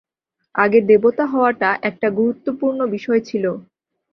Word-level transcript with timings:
আগে 0.55 0.79
দেবতা 0.89 1.25
হওয়াটা 1.25 1.69
একটা 1.89 2.07
গুরুত্বপূর্ণ 2.11 2.79
বিষয় 2.95 3.21
ছিল। 3.21 3.45